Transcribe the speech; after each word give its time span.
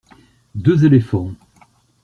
Deux 0.55 0.83
éléphants. 0.83 1.33